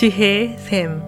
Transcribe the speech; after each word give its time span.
지혜의 0.00 0.56
샘 0.56 1.02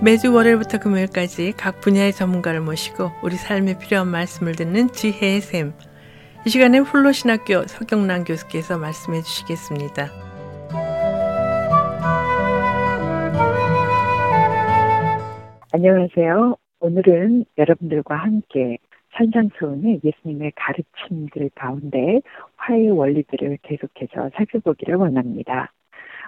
매주 0.00 0.32
월요일부터 0.32 0.78
금요일까지 0.78 1.54
각 1.56 1.80
분야의 1.80 2.12
전문가를 2.12 2.60
모시고 2.60 3.10
우리 3.24 3.34
삶에 3.34 3.76
필요한 3.80 4.06
말씀을 4.06 4.54
듣는 4.54 4.92
지혜의 4.92 5.40
샘. 5.40 5.72
이 6.46 6.50
시간에 6.50 6.78
훌로신학교 6.78 7.66
서경란 7.66 8.22
교수께서 8.22 8.78
말씀해 8.78 9.22
주시겠습니다. 9.22 10.12
안녕하세요. 15.72 16.56
오늘은 16.78 17.46
여러분들과 17.58 18.14
함께 18.14 18.78
산상수훈의 19.18 20.00
예수님의 20.04 20.52
가르침들 20.54 21.50
가운데 21.54 22.20
화해 22.56 22.88
원리들을 22.88 23.58
계속해서 23.62 24.30
살펴보기를 24.34 24.94
원합니다. 24.94 25.72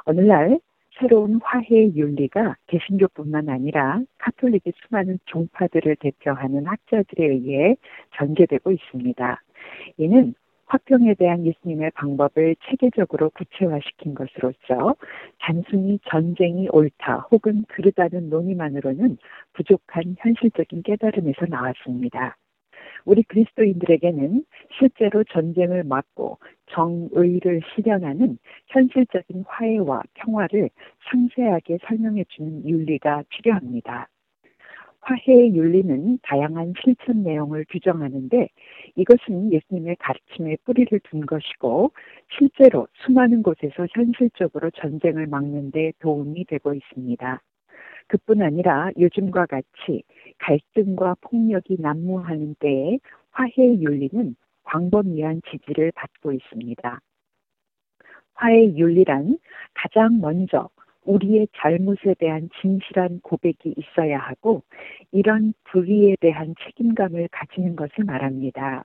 오늘날 0.07 0.59
새로운 0.99 1.39
화해 1.43 1.93
윤리가 1.95 2.57
개신교뿐만 2.67 3.49
아니라 3.49 4.01
카톨릭의 4.19 4.73
수많은 4.77 5.19
종파들을 5.27 5.97
대표하는 5.97 6.67
학자들에 6.67 7.27
의해 7.27 7.77
전개되고 8.17 8.73
있습니다. 8.73 9.43
이는 9.99 10.35
화평에 10.67 11.15
대한 11.15 11.47
예수님의 11.47 11.93
방법을 11.95 12.55
체계적으로 12.65 13.31
구체화시킨 13.31 14.15
것으로서 14.15 14.95
단순히 15.41 15.99
전쟁이 16.09 16.69
옳다 16.71 17.29
혹은 17.31 17.65
그르다는 17.69 18.31
논의만으로는 18.31 19.19
부족한 19.55 20.17
현실적인 20.21 20.83
깨달음에서 20.83 21.47
나왔습니다. 21.49 22.37
우리 23.05 23.23
그리스도인들에게는 23.25 24.45
실제로 24.79 25.25
전쟁을 25.25 25.85
막고 25.85 26.39
정의를 26.71 27.61
실현하는 27.75 28.39
현실적인 28.69 29.45
화해와 29.47 30.03
평화를 30.15 30.71
상세하게 31.11 31.79
설명해 31.87 32.25
주는 32.29 32.69
윤리가 32.69 33.25
필요합니다. 33.29 34.09
화해의 35.03 35.55
윤리는 35.55 36.19
다양한 36.23 36.75
실천 36.83 37.23
내용을 37.23 37.65
규정하는데 37.71 38.49
이것은 38.97 39.53
예수님의 39.53 39.97
가르침에 39.97 40.57
뿌리를 40.65 41.01
둔 41.05 41.25
것이고 41.25 41.91
실제로 42.39 42.87
수많은 42.95 43.43
곳에서 43.43 43.87
현실적으로 43.95 44.71
전쟁을 44.73 45.27
막는 45.27 45.71
데 45.71 45.93
도움이 46.01 46.45
되고 46.45 46.75
있습니다. 46.75 47.41
그뿐 48.09 48.43
아니라 48.43 48.91
요즘과 48.99 49.47
같이 49.47 50.03
갈등과 50.41 51.17
폭력이 51.21 51.77
난무하는 51.79 52.57
때에 52.59 52.99
화해의 53.31 53.83
윤리는 53.83 54.35
광범위한 54.65 55.43
지지를 55.51 55.93
받고 55.93 56.33
있습니다. 56.33 57.01
화해의 58.35 58.77
윤리란 58.77 59.39
가장 59.75 60.21
먼저 60.21 60.69
우리의 61.05 61.49
잘못에 61.57 62.15
대한 62.19 62.49
진실한 62.61 63.21
고백이 63.21 63.75
있어야 63.77 64.19
하고 64.19 64.63
이런 65.13 65.55
불의에 65.65 66.17
대한 66.21 66.55
책임감을 66.65 67.29
가지는 67.33 67.77
것을 67.77 68.05
말합니다. 68.05 68.85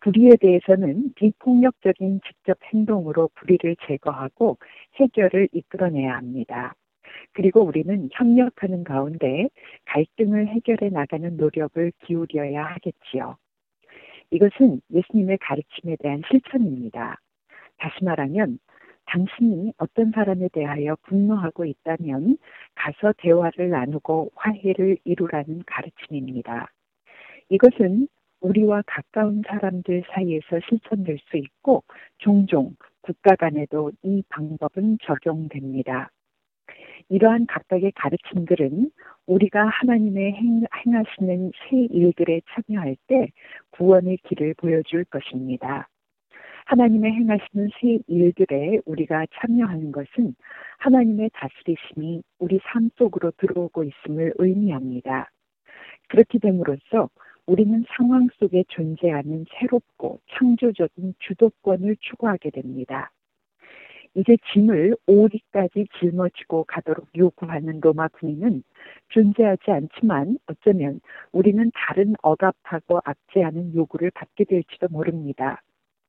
불의에 0.00 0.36
대해서는 0.40 1.12
비폭력적인 1.14 2.20
직접 2.26 2.58
행동으로 2.64 3.30
불의를 3.34 3.76
제거하고 3.86 4.58
해결을 4.96 5.48
이끌어내야 5.52 6.16
합니다. 6.16 6.74
그리고 7.34 7.62
우리는 7.62 8.08
협력하는 8.12 8.84
가운데 8.84 9.48
갈등을 9.86 10.48
해결해 10.48 10.90
나가는 10.90 11.36
노력을 11.36 11.92
기울여야 12.04 12.64
하겠지요. 12.64 13.36
이것은 14.30 14.80
예수님의 14.90 15.38
가르침에 15.38 15.96
대한 16.00 16.22
실천입니다. 16.30 17.18
다시 17.78 18.04
말하면 18.04 18.58
당신이 19.06 19.72
어떤 19.78 20.10
사람에 20.12 20.48
대하여 20.52 20.96
분노하고 21.02 21.64
있다면 21.64 22.38
가서 22.74 23.12
대화를 23.18 23.70
나누고 23.70 24.32
화해를 24.34 24.98
이루라는 25.04 25.64
가르침입니다. 25.66 26.68
이것은 27.48 28.08
우리와 28.40 28.82
가까운 28.86 29.42
사람들 29.46 30.04
사이에서 30.12 30.60
실천될 30.68 31.18
수 31.28 31.36
있고 31.36 31.84
종종 32.18 32.74
국가 33.02 33.36
간에도 33.36 33.92
이 34.02 34.22
방법은 34.28 34.98
적용됩니다. 35.02 36.10
이러한 37.08 37.46
각각의 37.46 37.92
가르침들은 37.92 38.90
우리가 39.26 39.64
하나님의 39.66 40.32
행, 40.32 40.64
하시는 40.72 41.52
새 41.54 41.76
일들에 41.90 42.40
참여할 42.50 42.96
때 43.06 43.28
구원의 43.70 44.18
길을 44.24 44.54
보여줄 44.54 45.04
것입니다. 45.04 45.88
하나님의 46.66 47.12
행하시는 47.12 47.70
새 47.80 47.98
일들에 48.06 48.80
우리가 48.86 49.26
참여하는 49.34 49.92
것은 49.92 50.34
하나님의 50.78 51.30
다스리심이 51.34 52.22
우리 52.38 52.60
삶 52.64 52.90
속으로 52.96 53.32
들어오고 53.36 53.84
있음을 53.84 54.34
의미합니다. 54.38 55.30
그렇게 56.08 56.38
됨으로써 56.38 57.08
우리는 57.46 57.84
상황 57.96 58.28
속에 58.38 58.64
존재하는 58.68 59.44
새롭고 59.58 60.20
창조적인 60.30 61.14
주도권을 61.18 61.96
추구하게 62.00 62.50
됩니다. 62.50 63.10
이제 64.14 64.36
짐을 64.52 64.94
오리까지 65.06 65.86
짊어지고 65.98 66.64
가도록 66.64 67.08
요구하는 67.16 67.80
로마 67.80 68.08
군인은 68.08 68.62
존재하지 69.08 69.70
않지만 69.70 70.38
어쩌면 70.46 71.00
우리는 71.32 71.70
다른 71.74 72.14
억압하고 72.22 73.00
압제하는 73.04 73.74
요구를 73.74 74.10
받게 74.10 74.44
될지도 74.44 74.88
모릅니다. 74.88 75.62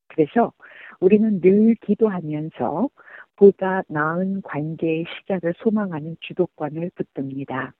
그래서 0.08 0.52
우리는 1.00 1.40
늘 1.40 1.74
기도하면서 1.76 2.88
보다 3.36 3.82
나은 3.88 4.42
관계의 4.42 5.06
시작을 5.08 5.54
소망하는 5.58 6.16
주도권을 6.20 6.90
붙듭니다. 6.94 7.72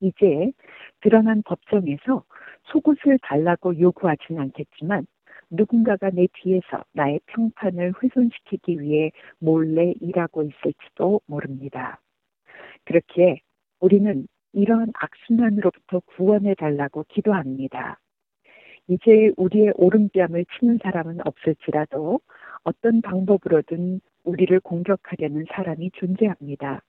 이제 0.00 0.50
드러난 1.00 1.42
법정에서 1.44 2.24
속옷을 2.64 3.18
달라고 3.22 3.78
요구하진 3.78 4.38
않겠지만 4.40 5.06
누군가가 5.52 6.10
내 6.10 6.26
뒤에서 6.32 6.84
나의 6.92 7.20
평판을 7.26 7.92
훼손시키기 8.02 8.80
위해 8.80 9.12
몰래 9.38 9.92
일하고 10.00 10.42
있을지도 10.42 11.20
모릅니다. 11.26 12.00
그렇게 12.84 13.40
우리는 13.78 14.26
이런 14.52 14.90
악순환으로부터 14.94 16.00
구원해 16.00 16.54
달라고 16.54 17.04
기도합니다. 17.08 17.98
이제 18.88 19.30
우리의 19.36 19.72
오른뺨을 19.76 20.44
치는 20.58 20.78
사람은 20.82 21.20
없을지라도 21.26 22.20
어떤 22.64 23.00
방법으로든 23.02 24.00
우리를 24.24 24.58
공격하려는 24.60 25.46
사람이 25.52 25.90
존재합니다. 25.94 26.82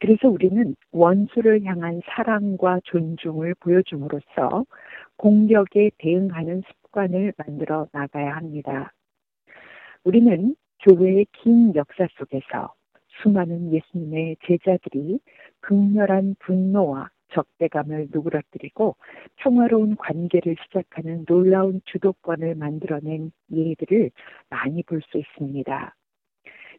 그래서 0.00 0.28
우리는 0.28 0.76
원수를 0.92 1.64
향한 1.64 2.00
사랑과 2.06 2.80
존중을 2.84 3.54
보여줌으로써 3.60 4.64
공격에 5.16 5.90
대응하는 5.98 6.62
습관을 6.68 7.32
만들어 7.36 7.88
나가야 7.92 8.36
합니다. 8.36 8.92
우리는 10.04 10.54
교회의 10.80 11.26
긴 11.32 11.74
역사 11.74 12.06
속에서 12.16 12.74
수많은 13.22 13.72
예수님의 13.72 14.36
제자들이 14.46 15.18
극렬한 15.60 16.36
분노와 16.38 17.10
적대감을 17.32 18.08
누그러뜨리고 18.12 18.96
평화로운 19.36 19.96
관계를 19.96 20.56
시작하는 20.64 21.24
놀라운 21.26 21.80
주도권을 21.84 22.54
만들어낸 22.54 23.32
예들을 23.52 24.10
많이 24.48 24.82
볼 24.84 25.02
수 25.02 25.18
있습니다. 25.18 25.94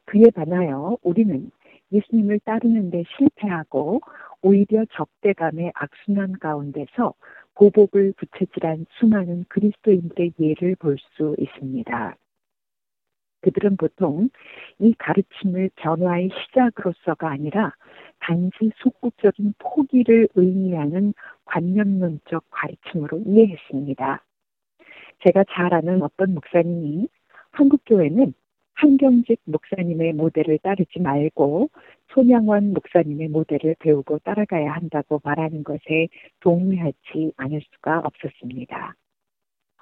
그에 0.05 0.23
반하여 0.33 0.97
우리는 1.03 1.51
예수님을 1.91 2.39
따르는데 2.41 3.03
실패하고 3.17 4.01
오히려 4.41 4.85
적대감의 4.91 5.71
악순환 5.75 6.39
가운데서 6.39 7.13
고복을 7.53 8.13
부채질한 8.17 8.85
수많은 8.91 9.45
그리스도인들의 9.49 10.33
예를 10.39 10.75
볼 10.75 10.97
수 11.15 11.35
있습니다. 11.37 12.15
그들은 13.41 13.77
보통 13.77 14.29
이 14.79 14.93
가르침을 14.97 15.69
변화의 15.75 16.29
시작으로서가 16.29 17.29
아니라 17.29 17.73
단지 18.19 18.71
속국적인 18.77 19.53
포기를 19.57 20.27
의미하는 20.35 21.13
관념론적 21.45 22.43
가르침으로 22.49 23.19
이해했습니다. 23.25 24.23
제가 25.23 25.43
잘 25.51 25.73
아는 25.73 26.01
어떤 26.01 26.33
목사님이 26.33 27.07
한국교회는 27.51 28.33
한경직 28.79 29.41
목사님의 29.43 30.13
모델을 30.13 30.57
따르지 30.59 30.99
말고 30.99 31.69
손양원 32.13 32.71
목사님의 32.73 33.27
모델을 33.27 33.75
배우고 33.77 34.19
따라가야 34.19 34.71
한다고 34.71 35.19
말하는 35.21 35.65
것에 35.65 36.07
동의하지 36.39 37.33
않을 37.35 37.61
수가 37.73 37.99
없었습니다. 37.99 38.95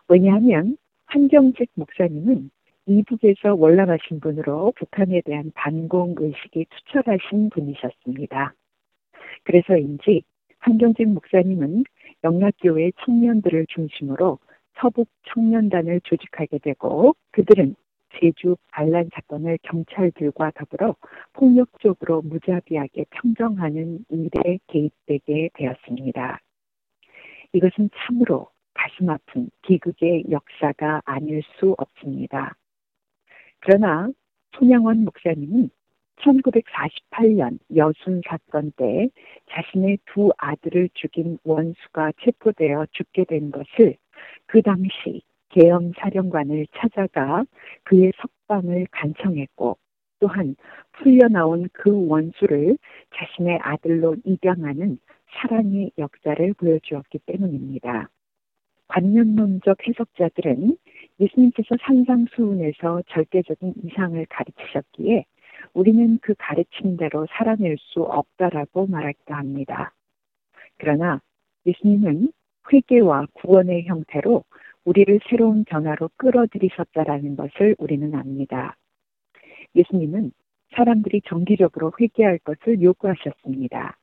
왜냐하면 0.07 0.77
한경직 1.05 1.69
목사님은 1.75 2.49
이북에서 2.87 3.53
월남하신 3.53 4.19
분으로 4.19 4.73
북한에 4.75 5.21
대한 5.21 5.51
반공 5.53 6.15
의식이 6.17 6.65
투철하신 6.65 7.51
분이셨습니다. 7.51 8.55
그래서인지 9.43 10.23
한경직 10.57 11.07
목사님은 11.07 11.83
영락교회 12.23 12.93
청년들을 13.05 13.67
중심으로 13.69 14.39
서북 14.79 15.07
청년단을 15.27 16.01
조직하게 16.03 16.57
되고 16.59 17.15
그들은 17.31 17.75
제주 18.19 18.57
반란 18.71 19.09
사건을 19.13 19.59
경찰들과 19.63 20.51
더불어 20.51 20.95
폭력적으로 21.33 22.21
무자비하게 22.23 23.05
평정하는 23.09 24.05
일에 24.09 24.59
개입되게 24.67 25.49
되었습니다. 25.53 26.39
이것은 27.53 27.89
참으로 27.95 28.49
가슴 28.73 29.09
아픈 29.09 29.49
비극의 29.63 30.25
역사가 30.29 31.01
아닐 31.05 31.41
수 31.57 31.75
없습니다. 31.77 32.55
그러나 33.59 34.09
손양원 34.53 35.03
목사님은 35.03 35.69
1948년 36.17 37.59
여순 37.75 38.21
사건 38.27 38.71
때 38.71 39.09
자신의 39.49 39.99
두 40.05 40.31
아들을 40.37 40.89
죽인 40.93 41.37
원수가 41.43 42.13
체포되어 42.23 42.87
죽게 42.91 43.25
된 43.25 43.51
것을 43.51 43.97
그 44.47 44.61
당시 44.61 45.21
계엄 45.49 45.93
사령관을 45.97 46.67
찾아가 46.75 47.43
그의 47.83 48.11
석방을 48.21 48.87
간청했고 48.91 49.77
또한 50.19 50.55
풀려나온 50.93 51.69
그 51.73 52.07
원수를 52.07 52.77
자신의 53.15 53.59
아들로 53.61 54.15
입양하는 54.25 54.99
사랑의 55.29 55.91
역사를 55.97 56.53
보여주었기 56.53 57.19
때문입니다. 57.25 58.09
관념론적 58.87 59.85
해석자들은 59.87 60.77
예수님께서 61.19 61.75
산상수훈에서 61.81 63.03
절대적인 63.09 63.73
이상을 63.83 64.25
가르치셨기에 64.29 65.25
우리는 65.73 66.19
그 66.21 66.33
가르침대로 66.37 67.27
살아낼 67.29 67.77
수 67.79 68.01
없다라고 68.01 68.87
말할까 68.87 69.37
합니다. 69.37 69.93
그러나 70.77 71.21
예수님은 71.65 72.31
회개와 72.71 73.27
구원의 73.33 73.85
형태로 73.87 74.43
우리를 74.87 75.19
새로운 75.29 75.65
변화로 75.65 76.09
끌어들이셨다라는 76.15 77.35
것을 77.35 77.75
우리는 77.77 78.15
압니다. 78.15 78.77
예수님은 79.75 80.31
사람들이 80.75 81.21
정기적으로 81.25 81.91
회개할 81.99 82.39
것을 82.39 82.81
요구하셨습니다. 82.81 83.97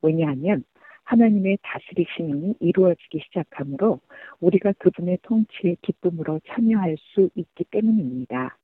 왜냐하면 0.00 0.64
하나님의 1.04 1.58
다스리심이 1.60 2.54
이루어지기 2.58 3.20
시작하므로 3.26 4.00
우리가 4.40 4.72
그분의 4.78 5.18
통치의 5.22 5.76
기쁨으로 5.82 6.40
참여할 6.46 6.96
수 6.98 7.28
있기 7.34 7.64
때문입니다. 7.64 8.56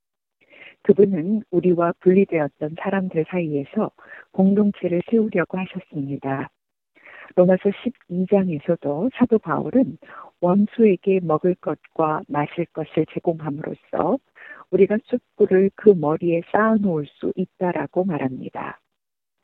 그분은 0.80 1.42
우리와 1.50 1.92
분리되었던 2.00 2.76
사람들 2.80 3.26
사이에서 3.28 3.90
공동체를 4.32 5.02
세우려고 5.10 5.58
하셨습니다. 5.58 6.48
로마서 7.34 7.70
12장에서도 7.70 9.10
사도 9.14 9.38
바울은 9.38 9.98
원수에게 10.40 11.20
먹을 11.22 11.54
것과 11.56 12.22
마실 12.28 12.66
것을 12.66 13.06
제공함으로써 13.12 14.18
우리가 14.70 14.98
숯불을 15.04 15.70
그 15.74 15.90
머리에 15.90 16.42
쌓아놓을 16.52 17.06
수 17.06 17.32
있다라고 17.34 18.04
말합니다. 18.04 18.80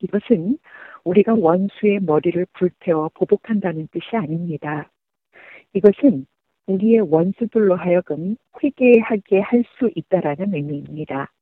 이것은 0.00 0.58
우리가 1.04 1.34
원수의 1.34 2.00
머리를 2.00 2.46
불태워 2.54 3.10
보복한다는 3.14 3.88
뜻이 3.92 4.16
아닙니다. 4.16 4.90
이것은 5.74 6.26
우리의 6.66 7.00
원수들로 7.00 7.76
하여금 7.76 8.36
회개하게 8.62 9.40
할 9.40 9.64
수 9.78 9.90
있다라는 9.94 10.54
의미입니다. 10.54 11.32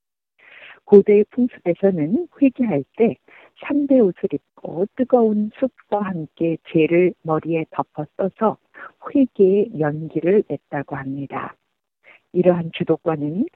고대의 0.85 1.25
풍습에서는 1.31 2.29
회개할 2.41 2.85
때 2.97 3.17
삼대 3.65 4.01
옷을 4.01 4.29
입고 4.61 4.87
뜨거운 4.97 5.51
숯과 5.59 6.03
함께 6.03 6.57
죄를 6.69 7.15
머리에 7.23 7.65
덮어 7.71 8.07
써서 8.17 8.59
회개의 9.15 9.79
연기를 9.79 10.45
냈다고 10.49 10.97
합니다. 10.97 11.55
이러한 12.33 12.71
주도권은 12.75 13.47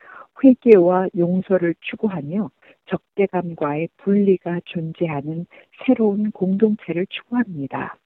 회개와 0.43 1.09
용서를 1.17 1.75
추구하며 1.81 2.51
적대감과의 2.87 3.89
분리가 3.99 4.61
존재하는 4.65 5.47
새로운 5.87 6.33
공동체를 6.33 7.07
추구합니다. 7.09 7.97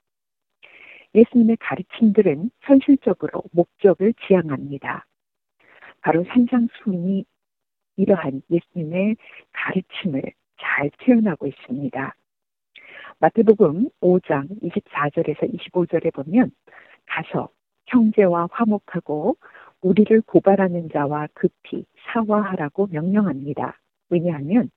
예수님의 1.15 1.57
가르침들은 1.59 2.51
현실적으로 2.61 3.43
목적을 3.51 4.13
지향합니다. 4.27 5.05
바로 6.01 6.23
산상수훈이 6.25 7.25
이러한 7.97 8.43
예수님의 8.49 9.17
가르침을 9.51 10.21
잘 10.57 10.91
표현하고 11.01 11.47
있습니다. 11.47 12.15
마태복음 13.21 13.89
5장 13.99 14.47
24절에서 14.63 15.53
25절에 15.53 16.13
보면 16.13 16.51
가서 17.05 17.49
형제와 17.87 18.47
화목하고 18.49 19.35
우리를 19.81 20.21
고발하는 20.21 20.89
자와 20.93 21.27
급히 21.33 21.85
사과하라고 22.07 22.87
명령합니다. 22.87 23.77
왜냐하면 24.09 24.71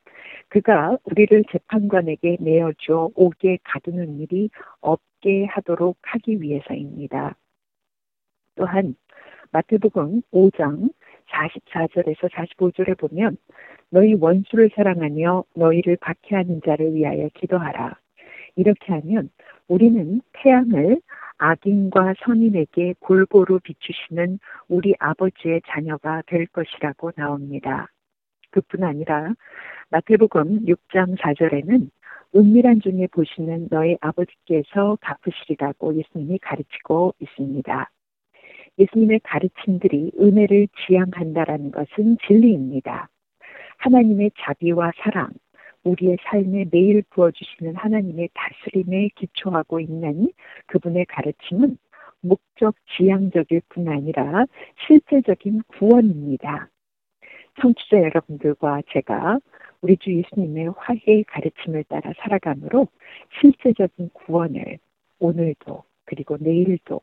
그가 0.49 0.99
우리를 1.05 1.45
재판관에게 1.53 2.39
내어줘 2.41 3.11
오게 3.15 3.59
가두는 3.63 4.19
일이 4.19 4.51
없게 4.81 5.45
하도록 5.45 5.97
하기 6.03 6.43
위해서입니다. 6.43 7.37
또한 8.57 8.97
마태복음 9.53 10.23
5장 10.33 10.93
44절에서 11.31 12.29
45절에 12.29 12.99
보면 12.99 13.37
너희 13.91 14.15
원수를 14.15 14.71
사랑하며 14.75 15.45
너희를 15.55 15.97
박해하는 16.01 16.61
자를 16.65 16.93
위하여 16.93 17.29
기도하라. 17.35 18.02
이렇게 18.57 18.93
하면 18.93 19.31
우리는 19.69 20.21
태양을 20.33 21.01
악인과 21.39 22.15
선인에게 22.25 22.95
골고루 23.01 23.59
비추시는 23.61 24.39
우리 24.69 24.95
아버지의 24.99 25.63
자녀가 25.67 26.23
될 26.27 26.47
것이라고 26.47 27.13
나옵니다. 27.17 27.89
그뿐 28.51 28.85
아니라 28.85 29.35
마태복음 29.91 30.67
6장 30.67 31.19
4절에는 31.19 31.91
은밀한 32.35 32.81
중에 32.81 33.09
보시는 33.11 33.69
너희 33.71 33.97
아버지께서 34.01 34.97
갚으시리라고 35.01 35.97
예수님이 35.97 36.39
가르치고 36.39 37.15
있습니다. 37.19 37.91
예수님의 38.79 39.21
가르침들이 39.23 40.13
은혜를 40.19 40.69
지향한다라는 40.87 41.73
것은 41.73 42.17
진리입니다. 42.27 43.09
하나님의 43.79 44.31
자비와 44.39 44.93
사랑, 44.97 45.31
우리의 45.85 46.19
삶에 46.23 46.67
매일 46.71 47.03
부어주시는 47.11 47.77
하나님의 47.77 48.31
다스림에 48.35 49.11
기초하고 49.17 49.81
있는 49.81 50.29
그분의 50.67 51.07
가르침은 51.07 51.79
목적 52.21 52.75
지향적일 52.97 53.63
뿐 53.69 53.89
아니라 53.89 54.47
실제적인 54.87 55.63
구원입니다. 55.67 56.69
청취자 57.61 57.99
여러분들과 57.99 58.83
제가 58.93 59.39
우리 59.81 59.97
주 59.97 60.15
예수님의 60.17 60.73
화해의 60.77 61.25
가르침을 61.25 61.85
따라 61.85 62.13
살아가므로 62.19 62.87
실제적인 63.41 64.11
구원을 64.13 64.79
오늘도 65.19 65.83
그리고 66.05 66.37
내일도 66.39 67.01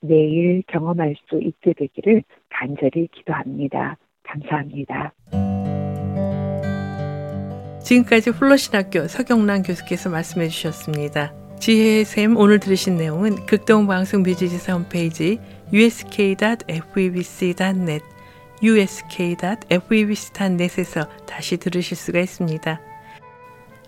내일 0.00 0.62
경험할 0.66 1.14
수 1.28 1.40
있게 1.40 1.74
되기를 1.74 2.22
간절히 2.48 3.08
기도합니다. 3.08 3.96
감사합니다. 4.24 5.12
지금까지 7.82 8.30
훌러신학교 8.30 9.08
서경란 9.08 9.62
교수께서 9.62 10.08
말씀해 10.08 10.48
주셨습니다. 10.48 11.32
지혜의 11.60 12.04
샘 12.04 12.36
오늘 12.36 12.58
들으신 12.58 12.96
내용은 12.96 13.46
극동방송 13.46 14.22
뮤지지사 14.22 14.72
홈페이지 14.74 15.38
usk.febc.net 15.72 16.64
usk.febc.net에서 18.62 19.66
다시 21.26 21.56
들으실 21.56 21.96
수가 21.96 22.20
있습니다. 22.20 22.80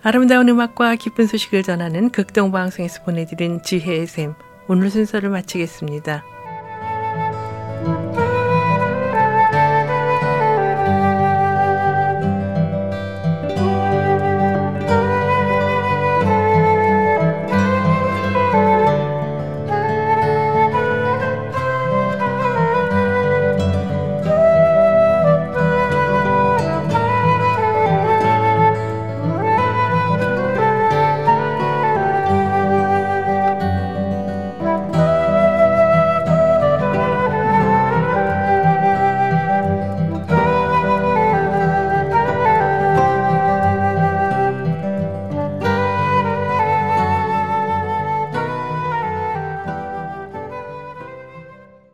아름다운 0.03 0.49
음악과 0.49 0.97
기쁜 0.97 1.27
소식을 1.27 1.63
전하는 1.63 2.11
극동방송에서 2.11 3.05
보내드린 3.05 3.63
지혜의 3.63 4.07
샘 4.07 4.35
오늘 4.69 4.91
순서를 4.91 5.31
마치겠습니다. 5.31 6.25